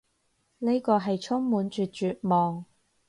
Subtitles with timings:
[0.57, 2.65] 呢個係充滿住絕望